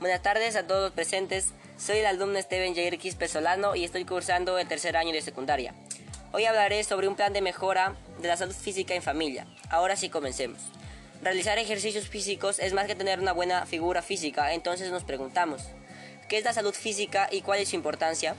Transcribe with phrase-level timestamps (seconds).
[0.00, 1.50] Buenas tardes a todos los presentes.
[1.78, 5.72] Soy el alumno Steven Jair Quispe Solano y estoy cursando el tercer año de secundaria.
[6.32, 9.46] Hoy hablaré sobre un plan de mejora de la salud física en familia.
[9.70, 10.58] Ahora sí comencemos.
[11.22, 15.62] Realizar ejercicios físicos es más que tener una buena figura física, entonces nos preguntamos,
[16.28, 18.34] ¿qué es la salud física y cuál es su importancia?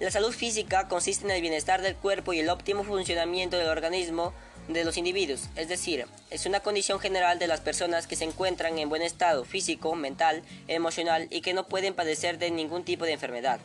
[0.00, 4.32] La salud física consiste en el bienestar del cuerpo y el óptimo funcionamiento del organismo
[4.68, 8.78] de los individuos, es decir, es una condición general de las personas que se encuentran
[8.78, 13.12] en buen estado físico, mental, emocional y que no pueden padecer de ningún tipo de
[13.12, 13.58] enfermedad.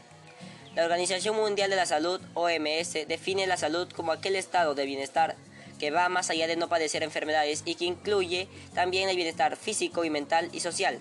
[0.76, 5.36] La Organización Mundial de la Salud, OMS, define la salud como aquel estado de bienestar
[5.78, 10.04] que va más allá de no padecer enfermedades y que incluye también el bienestar físico
[10.04, 11.00] y mental y social.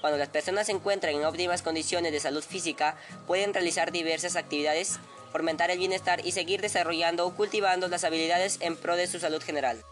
[0.00, 2.96] Cuando las personas se encuentran en óptimas condiciones de salud física,
[3.26, 4.98] pueden realizar diversas actividades,
[5.32, 9.42] fomentar el bienestar y seguir desarrollando o cultivando las habilidades en pro de su salud
[9.42, 9.82] general.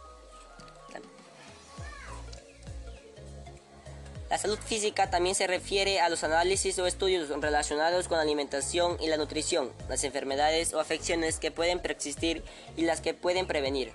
[4.30, 8.96] La salud física también se refiere a los análisis o estudios relacionados con la alimentación
[9.00, 12.42] y la nutrición, las enfermedades o afecciones que pueden preexistir
[12.76, 13.92] y las que pueden prevenir.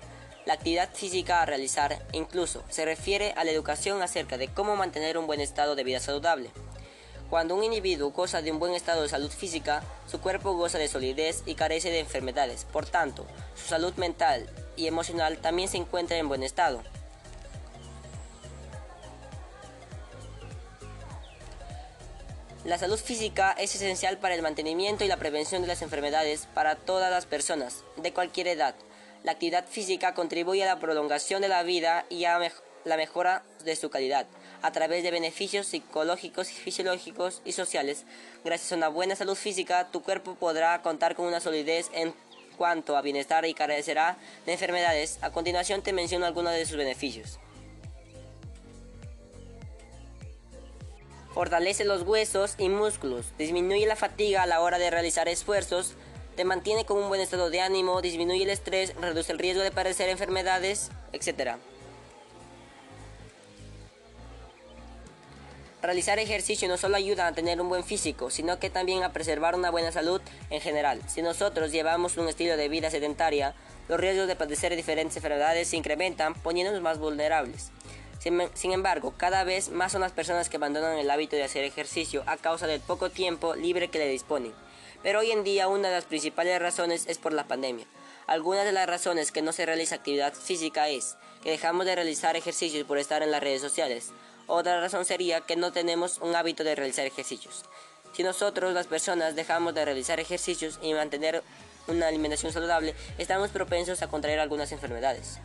[0.50, 5.16] La actividad física a realizar incluso se refiere a la educación acerca de cómo mantener
[5.16, 6.50] un buen estado de vida saludable.
[7.30, 10.88] Cuando un individuo goza de un buen estado de salud física, su cuerpo goza de
[10.88, 12.64] solidez y carece de enfermedades.
[12.64, 16.82] Por tanto, su salud mental y emocional también se encuentra en buen estado.
[22.64, 26.74] La salud física es esencial para el mantenimiento y la prevención de las enfermedades para
[26.74, 28.74] todas las personas, de cualquier edad.
[29.22, 32.38] La actividad física contribuye a la prolongación de la vida y a
[32.84, 34.26] la mejora de su calidad,
[34.62, 38.04] a través de beneficios psicológicos, fisiológicos y sociales.
[38.44, 42.14] Gracias a una buena salud física, tu cuerpo podrá contar con una solidez en
[42.56, 45.18] cuanto a bienestar y carecerá de enfermedades.
[45.22, 47.38] A continuación te menciono algunos de sus beneficios.
[51.34, 55.94] Fortalece los huesos y músculos, disminuye la fatiga a la hora de realizar esfuerzos,
[56.40, 59.70] te mantiene con un buen estado de ánimo, disminuye el estrés, reduce el riesgo de
[59.70, 61.56] padecer enfermedades, etc.
[65.82, 69.54] Realizar ejercicio no solo ayuda a tener un buen físico, sino que también a preservar
[69.54, 71.02] una buena salud en general.
[71.08, 73.54] Si nosotros llevamos un estilo de vida sedentaria,
[73.90, 77.70] los riesgos de padecer diferentes enfermedades se incrementan, poniéndonos más vulnerables.
[78.18, 82.22] Sin embargo, cada vez más son las personas que abandonan el hábito de hacer ejercicio
[82.24, 84.54] a causa del poco tiempo libre que le disponen.
[85.02, 87.86] Pero hoy en día una de las principales razones es por la pandemia.
[88.26, 92.36] Algunas de las razones que no se realiza actividad física es que dejamos de realizar
[92.36, 94.10] ejercicios por estar en las redes sociales.
[94.46, 97.64] Otra razón sería que no tenemos un hábito de realizar ejercicios.
[98.12, 101.42] Si nosotros, las personas, dejamos de realizar ejercicios y mantener
[101.86, 105.38] una alimentación saludable, estamos propensos a contraer algunas enfermedades.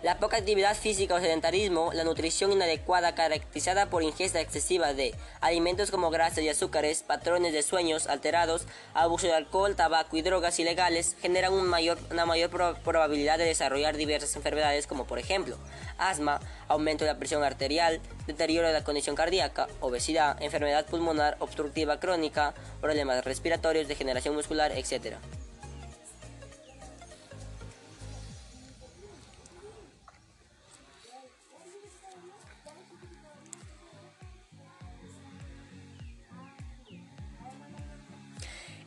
[0.00, 5.90] La poca actividad física o sedentarismo, la nutrición inadecuada caracterizada por ingesta excesiva de alimentos
[5.90, 11.16] como grasas y azúcares, patrones de sueños alterados, abuso de alcohol, tabaco y drogas ilegales
[11.20, 12.50] generan una mayor
[12.84, 15.58] probabilidad de desarrollar diversas enfermedades como por ejemplo
[15.98, 16.38] asma,
[16.68, 22.54] aumento de la presión arterial, deterioro de la condición cardíaca, obesidad, enfermedad pulmonar obstructiva crónica,
[22.80, 25.16] problemas respiratorios, degeneración muscular, etc.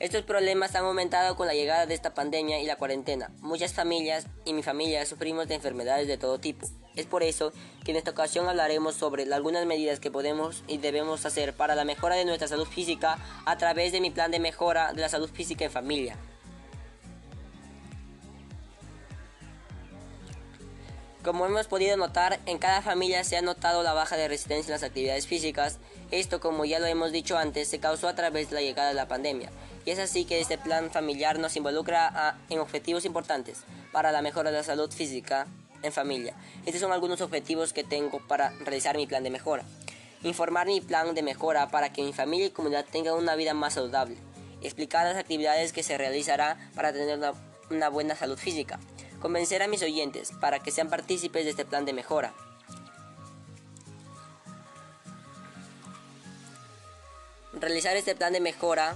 [0.02, 3.30] Estos problemas han aumentado con la llegada de esta pandemia y la cuarentena.
[3.40, 6.68] Muchas familias y mi familia sufrimos de enfermedades de todo tipo.
[6.96, 7.54] Es por eso
[7.86, 11.86] que en esta ocasión hablaremos sobre algunas medidas que podemos y debemos hacer para la
[11.86, 15.30] mejora de nuestra salud física a través de mi plan de mejora de la salud
[15.30, 16.18] física en familia.
[21.24, 24.82] Como hemos podido notar, en cada familia se ha notado la baja de resistencia en
[24.82, 25.78] las actividades físicas.
[26.10, 28.96] Esto, como ya lo hemos dicho antes, se causó a través de la llegada de
[28.96, 29.52] la pandemia.
[29.86, 34.52] Y es así que este plan familiar nos involucra en objetivos importantes para la mejora
[34.52, 35.48] de la salud física
[35.82, 36.36] en familia.
[36.66, 39.64] Estos son algunos objetivos que tengo para realizar mi plan de mejora.
[40.24, 43.74] Informar mi plan de mejora para que mi familia y comunidad tengan una vida más
[43.74, 44.18] saludable.
[44.62, 47.20] Explicar las actividades que se realizará para tener
[47.70, 48.80] una buena salud física
[49.22, 52.34] convencer a mis oyentes para que sean partícipes de este plan de mejora.
[57.54, 58.96] Realizar este plan de mejora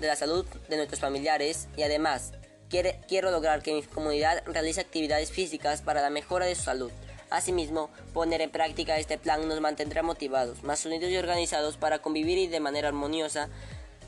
[0.00, 2.32] de la salud de nuestros familiares y además
[2.68, 6.90] quiero lograr que mi comunidad realice actividades físicas para la mejora de su salud.
[7.30, 12.38] Asimismo, poner en práctica este plan nos mantendrá motivados, más unidos y organizados para convivir
[12.38, 13.48] y de manera armoniosa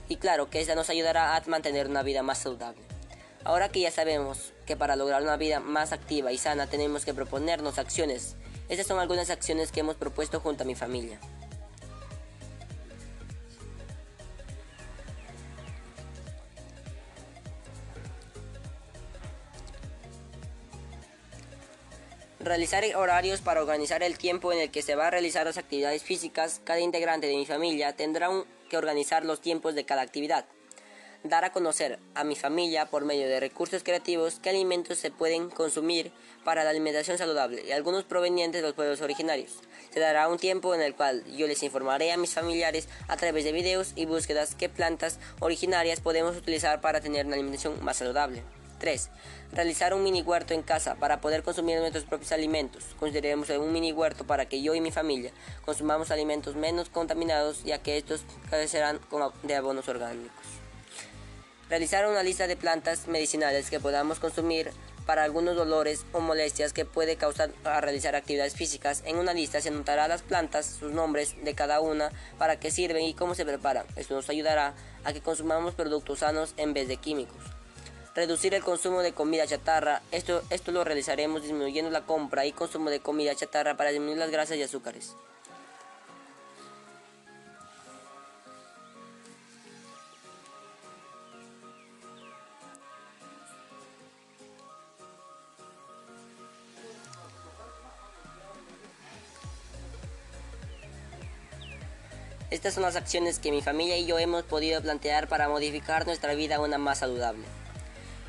[0.08, 2.81] y claro que esta nos ayudará a mantener una vida más saludable.
[3.44, 7.14] Ahora que ya sabemos que para lograr una vida más activa y sana tenemos que
[7.14, 8.37] proponernos acciones,
[8.69, 11.19] estas son algunas acciones que hemos propuesto junto a mi familia.
[22.48, 26.02] Realizar horarios para organizar el tiempo en el que se va a realizar las actividades
[26.02, 26.62] físicas.
[26.64, 28.30] Cada integrante de mi familia tendrá
[28.70, 30.46] que organizar los tiempos de cada actividad.
[31.22, 35.50] Dar a conocer a mi familia por medio de recursos creativos qué alimentos se pueden
[35.50, 36.10] consumir
[36.42, 39.58] para la alimentación saludable y algunos provenientes de los pueblos originarios.
[39.92, 43.44] Se dará un tiempo en el cual yo les informaré a mis familiares a través
[43.44, 48.42] de videos y búsquedas qué plantas originarias podemos utilizar para tener una alimentación más saludable.
[48.78, 49.10] 3.
[49.52, 52.84] Realizar un mini huerto en casa para poder consumir nuestros propios alimentos.
[52.98, 55.32] Consideremos un mini huerto para que yo y mi familia
[55.64, 59.00] consumamos alimentos menos contaminados ya que estos carecerán
[59.42, 60.46] de abonos orgánicos.
[61.69, 64.70] Realizar una lista de plantas medicinales que podamos consumir
[65.08, 69.02] para algunos dolores o molestias que puede causar a realizar actividades físicas.
[69.06, 73.04] En una lista se anotará las plantas, sus nombres de cada una, para qué sirven
[73.04, 73.86] y cómo se preparan.
[73.96, 74.74] Esto nos ayudará
[75.04, 77.57] a que consumamos productos sanos en vez de químicos.
[78.19, 80.03] Reducir el consumo de comida chatarra.
[80.11, 84.32] Esto, esto lo realizaremos disminuyendo la compra y consumo de comida chatarra para disminuir las
[84.32, 85.15] grasas y azúcares.
[102.50, 106.35] Estas son las acciones que mi familia y yo hemos podido plantear para modificar nuestra
[106.35, 107.44] vida a una más saludable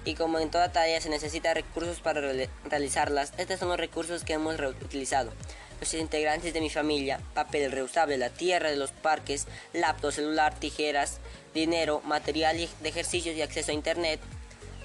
[0.06, 2.22] y como en toda tarea se necesita recursos para
[2.66, 5.32] realizarlas, estos son los recursos que hemos reutilizado.
[5.80, 11.20] Los integrantes de mi familia, papel reusable, la tierra de los parques, laptop, celular, tijeras,
[11.54, 14.20] dinero, material de ejercicios y acceso a internet.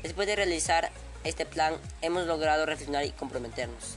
[0.03, 0.91] Después de realizar
[1.25, 3.97] este plan, hemos logrado reflexionar y comprometernos.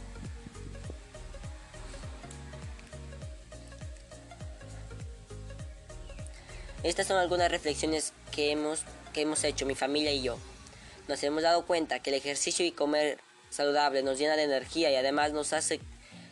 [6.83, 10.37] Estas son algunas reflexiones que hemos, que hemos hecho mi familia y yo
[11.07, 13.19] nos hemos dado cuenta que el ejercicio y comer
[13.49, 15.79] saludable nos llena de energía y además nos hace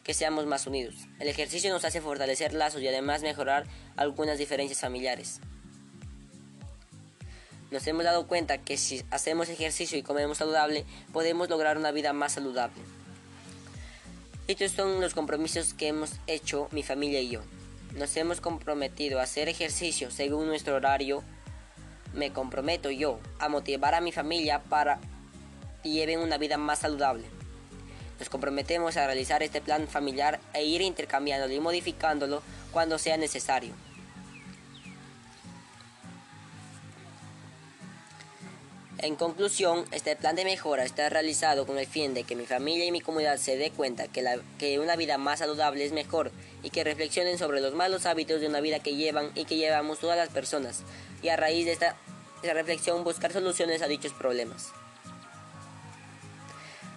[0.04, 0.96] que seamos más unidos.
[1.20, 5.40] El ejercicio nos hace fortalecer lazos y además mejorar algunas diferencias familiares.
[7.72, 12.14] Nos hemos dado cuenta que si hacemos ejercicio y comemos saludable, podemos lograr una vida
[12.14, 12.82] más saludable.
[14.48, 17.42] Estos son los compromisos que hemos hecho mi familia y yo.
[17.96, 21.24] Nos hemos comprometido a hacer ejercicio según nuestro horario
[22.16, 25.00] me comprometo yo a motivar a mi familia para
[25.84, 27.26] que lleven una vida más saludable.
[28.20, 32.42] Nos comprometemos a realizar este plan familiar e ir intercambiándolo y modificándolo
[32.72, 33.74] cuando sea necesario.
[39.00, 42.86] En conclusión, este plan de mejora está realizado con el fin de que mi familia
[42.86, 44.24] y mi comunidad se dé cuenta que,
[44.58, 46.32] que, una vida más saludable es mejor
[46.64, 50.00] y que reflexionen sobre los malos hábitos de una vida que llevan y que llevamos
[50.00, 50.84] todas las personas
[51.22, 51.98] y a raíz de esta
[52.42, 54.70] reflexión buscar soluciones a dichos problemas.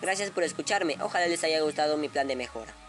[0.00, 2.87] Gracias por escucharme, ojalá les haya gustado mi plan de mejora.